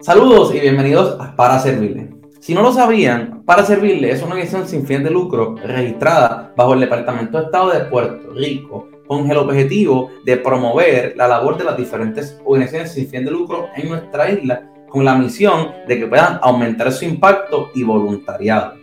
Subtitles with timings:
[0.00, 2.10] Saludos y bienvenidos a Para Servirle.
[2.40, 6.74] Si no lo sabían, Para Servirle es una organización sin fin de lucro registrada bajo
[6.74, 11.64] el Departamento de Estado de Puerto Rico con el objetivo de promover la labor de
[11.64, 16.06] las diferentes organizaciones sin fin de lucro en nuestra isla con la misión de que
[16.06, 18.74] puedan aumentar su impacto y voluntariado.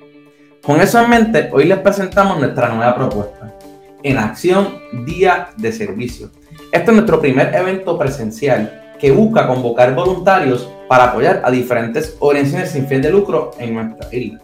[0.63, 3.57] Con eso en mente, hoy les presentamos nuestra nueva propuesta,
[4.03, 6.31] En Acción Día de Servicio.
[6.71, 12.69] Este es nuestro primer evento presencial que busca convocar voluntarios para apoyar a diferentes organizaciones
[12.69, 14.39] sin fin de lucro en nuestra isla.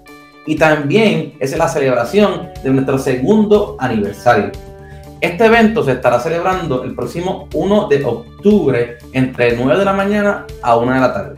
[0.47, 4.51] Y también es la celebración de nuestro segundo aniversario.
[5.21, 10.45] Este evento se estará celebrando el próximo 1 de octubre entre 9 de la mañana
[10.61, 11.35] a 1 de la tarde.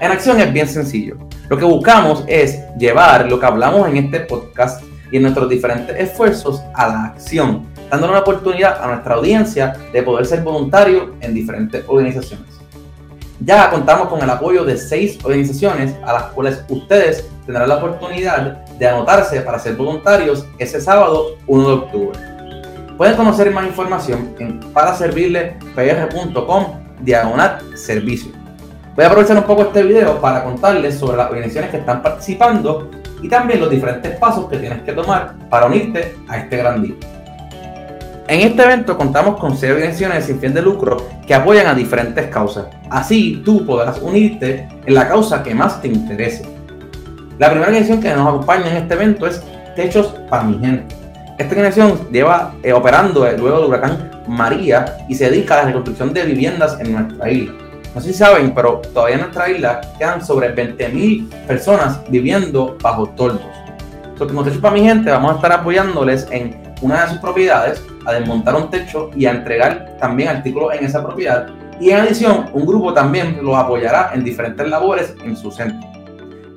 [0.00, 1.16] En acción es bien sencillo.
[1.48, 5.94] Lo que buscamos es llevar lo que hablamos en este podcast y en nuestros diferentes
[5.96, 11.34] esfuerzos a la acción dándole una oportunidad a nuestra audiencia de poder ser voluntario en
[11.34, 12.46] diferentes organizaciones.
[13.44, 18.64] Ya contamos con el apoyo de seis organizaciones a las cuales ustedes tendrán la oportunidad
[18.78, 22.18] de anotarse para ser voluntarios ese sábado 1 de octubre.
[22.96, 26.66] Pueden conocer más información en paraservirlepr.com
[27.00, 28.32] diagonal servicio.
[28.94, 32.90] Voy a aprovechar un poco este video para contarles sobre las organizaciones que están participando
[33.22, 36.94] y también los diferentes pasos que tienes que tomar para unirte a este gran día.
[38.28, 42.26] En este evento contamos con seis organizaciones sin fin de lucro que apoyan a diferentes
[42.28, 42.66] causas.
[42.90, 46.44] Así tú podrás unirte en la causa que más te interese.
[47.38, 49.42] La primera organización que nos acompaña en este evento es
[49.74, 50.94] Techos para mi gente.
[51.38, 56.12] Esta organización lleva eh, operando luego del huracán María y se dedica a la reconstrucción
[56.12, 57.54] de viviendas en nuestra isla.
[57.94, 63.06] No sé si saben, pero todavía en nuestra isla quedan sobre 20.000 personas viviendo bajo
[63.10, 63.42] toldos.
[64.04, 67.84] Entonces, como Techos para mi gente, vamos a estar apoyándoles en una de sus propiedades
[68.06, 71.48] a desmontar un techo y a entregar también artículos en esa propiedad.
[71.80, 75.86] Y en adición, un grupo también los apoyará en diferentes labores en su centro.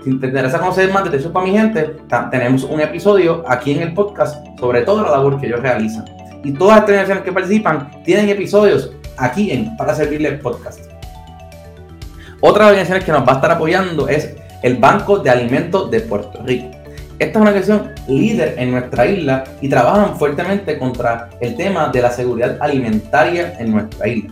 [0.03, 1.97] Si te interesa conocer más de Techos para mi gente,
[2.31, 6.05] tenemos un episodio aquí en el podcast sobre toda la labor que ellos realizan.
[6.43, 10.94] Y todas las organizaciones que participan tienen episodios aquí en Para Servirle Podcast.
[12.41, 16.41] Otra organización que nos va a estar apoyando es el Banco de Alimentos de Puerto
[16.43, 16.69] Rico.
[17.17, 22.01] Esta es una organización líder en nuestra isla y trabajan fuertemente contra el tema de
[22.01, 24.31] la seguridad alimentaria en nuestra isla.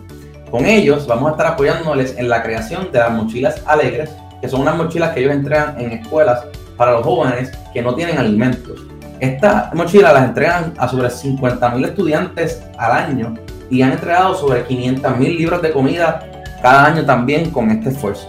[0.51, 4.61] Con ellos vamos a estar apoyándoles en la creación de las mochilas alegres, que son
[4.61, 6.43] unas mochilas que ellos entregan en escuelas
[6.75, 8.81] para los jóvenes que no tienen alimentos.
[9.21, 13.33] Estas mochilas las entregan a sobre 50.000 estudiantes al año
[13.69, 18.27] y han entregado sobre 500.000 libros de comida cada año también con este esfuerzo.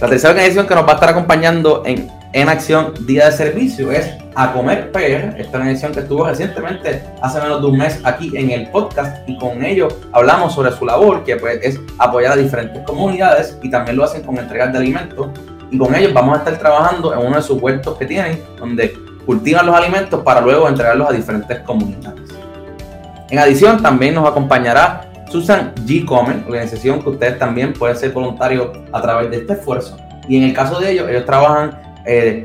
[0.00, 3.90] La tercera organización que nos va a estar acompañando en en acción Día de Servicio
[3.90, 8.30] es A Comer PR, esta organización que estuvo recientemente, hace menos de un mes, aquí
[8.36, 12.36] en el podcast y con ello hablamos sobre su labor, que pues, es apoyar a
[12.36, 15.28] diferentes comunidades y también lo hacen con entregas de alimentos.
[15.70, 18.92] Y con ellos vamos a estar trabajando en uno de sus huertos que tienen, donde
[19.24, 22.30] cultivan los alimentos para luego entregarlos a diferentes comunidades.
[23.30, 26.04] En adición, también nos acompañará Susan G.
[26.04, 29.96] Comen, organización que ustedes también pueden ser voluntarios a través de este esfuerzo.
[30.28, 32.44] Y en el caso de ellos, ellos trabajan eh,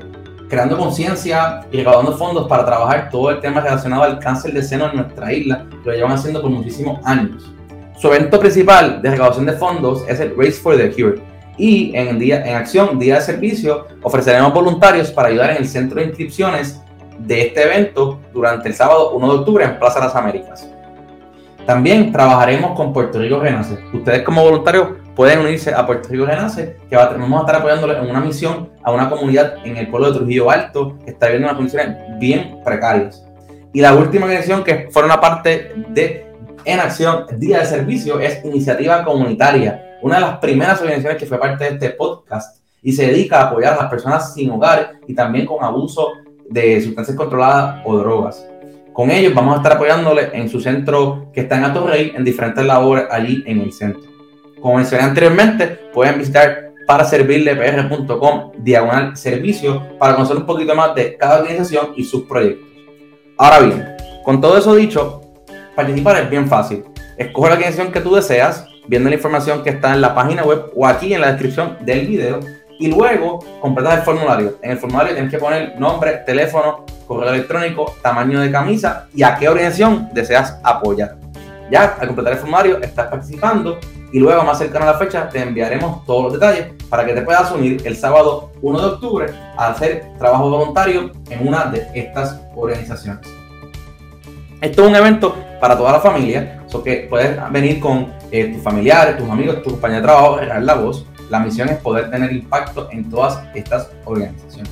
[0.50, 4.90] creando conciencia y recaudando fondos para trabajar todo el tema relacionado al cáncer de seno
[4.90, 7.52] en nuestra isla, lo llevan haciendo por muchísimos años.
[7.98, 11.22] Su evento principal de recaudación de fondos es el Race for the Cure.
[11.58, 16.00] Y en, día, en acción, día de servicio, ofreceremos voluntarios para ayudar en el centro
[16.00, 16.82] de inscripciones
[17.20, 20.73] de este evento durante el sábado 1 de octubre en Plaza Las Américas.
[21.66, 23.78] También trabajaremos con Puerto Rico Renace.
[23.94, 28.10] Ustedes como voluntarios pueden unirse a Puerto Rico Renace, que vamos a estar apoyándoles en
[28.10, 31.56] una misión a una comunidad en el pueblo de Trujillo Alto, que está viviendo unas
[31.56, 33.26] condiciones bien precarias.
[33.72, 36.28] Y la última organización que una parte de
[36.66, 41.40] En Acción Día de Servicio es Iniciativa Comunitaria, una de las primeras organizaciones que fue
[41.40, 45.16] parte de este podcast y se dedica a apoyar a las personas sin hogar y
[45.16, 46.12] también con abuso
[46.50, 48.46] de sustancias controladas o drogas.
[48.94, 52.64] Con ellos vamos a estar apoyándole en su centro que está en Rey en diferentes
[52.64, 54.04] labores allí en el centro.
[54.62, 61.18] Como mencioné anteriormente, pueden visitar para servirlepr.com diagonal servicio para conocer un poquito más de
[61.18, 62.68] cada organización y sus proyectos.
[63.38, 65.22] Ahora bien, con todo eso dicho,
[65.76, 66.84] participar es bien fácil.
[67.18, 70.72] Escoge la organización que tú deseas, viendo la información que está en la página web
[70.76, 72.40] o aquí en la descripción del video
[72.80, 74.58] y luego completas el formulario.
[74.62, 79.36] En el formulario tienes que poner nombre, teléfono, correo electrónico, tamaño de camisa y a
[79.36, 81.18] qué organización deseas apoyar.
[81.72, 83.80] Ya al completar el formulario estás participando
[84.12, 87.22] y luego más cercano a la fecha te enviaremos todos los detalles para que te
[87.24, 89.26] puedas unir el sábado 1 de octubre
[89.58, 93.28] a hacer trabajo voluntario en una de estas organizaciones.
[94.62, 98.64] Esto es un evento para toda la familia, so que puedes venir con eh, tus
[98.64, 101.06] familiares, tus amigos, tu compañía de trabajo, regar la voz.
[101.30, 104.72] La misión es poder tener impacto en todas estas organizaciones.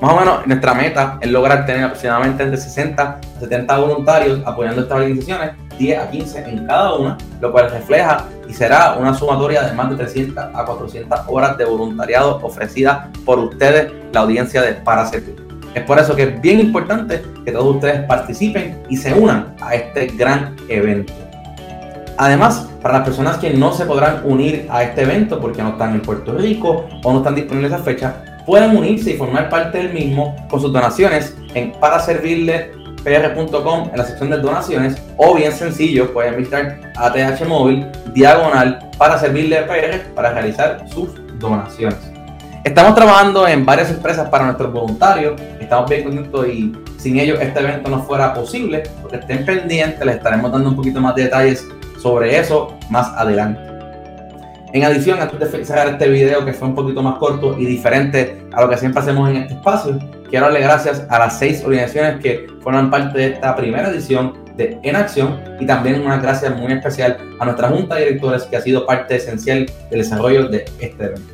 [0.00, 4.82] Más o menos nuestra meta es lograr tener aproximadamente entre 60 a 70 voluntarios apoyando
[4.82, 9.62] estas organizaciones, 10 a 15 en cada una, lo cual refleja y será una sumatoria
[9.62, 14.74] de más de 300 a 400 horas de voluntariado ofrecida por ustedes, la audiencia de
[14.74, 15.36] Para Servir.
[15.74, 19.74] Es por eso que es bien importante que todos ustedes participen y se unan a
[19.74, 21.12] este gran evento.
[22.16, 25.94] Además, para las personas que no se podrán unir a este evento porque no están
[25.94, 29.78] en Puerto Rico o no están disponibles a esa fecha, pueden unirse y formar parte
[29.78, 36.12] del mismo con sus donaciones en paraservirlepr.com en la sección de donaciones o bien sencillo
[36.12, 41.08] pueden visitar ATH Móvil diagonal para servirle PR para realizar sus
[41.38, 41.98] donaciones.
[42.64, 47.60] Estamos trabajando en varias empresas para nuestros voluntarios, estamos bien contentos y sin ellos este
[47.60, 51.68] evento no fuera posible, porque estén pendientes, les estaremos dando un poquito más de detalles
[52.04, 53.62] sobre eso más adelante.
[54.74, 58.42] En adición, antes de cerrar este video que fue un poquito más corto y diferente
[58.52, 59.98] a lo que siempre hacemos en este espacio,
[60.28, 64.78] quiero darle gracias a las seis organizaciones que forman parte de esta primera edición de
[64.82, 68.60] En Acción y también una gracias muy especial a nuestra junta de directores que ha
[68.60, 71.32] sido parte esencial del desarrollo de este evento.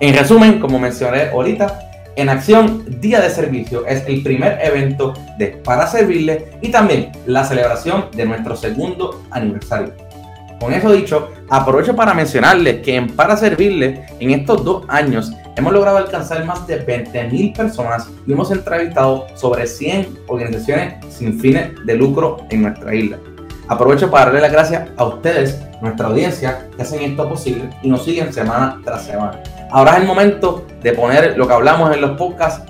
[0.00, 1.87] En resumen, como mencioné ahorita,
[2.18, 7.44] En Acción Día de Servicio es el primer evento de Para Servirle y también la
[7.44, 9.92] celebración de nuestro segundo aniversario.
[10.58, 15.72] Con eso dicho, aprovecho para mencionarles que en Para Servirle, en estos dos años, hemos
[15.72, 21.94] logrado alcanzar más de 20.000 personas y hemos entrevistado sobre 100 organizaciones sin fines de
[21.94, 23.18] lucro en nuestra isla.
[23.68, 28.04] Aprovecho para darle las gracias a ustedes, nuestra audiencia, que hacen esto posible y nos
[28.04, 29.42] siguen semana tras semana.
[29.70, 32.62] Ahora es el momento de poner lo que hablamos en los podcasts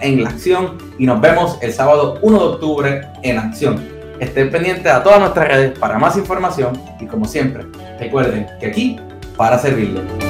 [0.00, 3.86] en la acción y nos vemos el sábado 1 de octubre en acción.
[4.18, 7.66] Estén pendientes a todas nuestras redes para más información y como siempre,
[8.00, 8.98] recuerden que aquí
[9.36, 10.25] para servirles.